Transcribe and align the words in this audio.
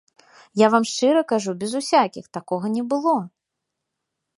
Я 0.61 0.67
вам 0.75 0.83
шчыра 0.93 1.21
кажу, 1.33 1.51
без 1.61 1.71
усякіх, 1.83 2.25
такога 2.39 2.65
не 2.79 2.83
было. 2.95 3.15